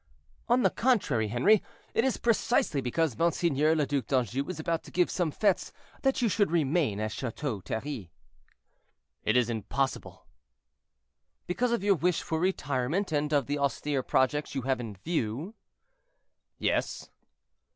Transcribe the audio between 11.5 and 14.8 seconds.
of your wish for retirement, and of the austere projects you have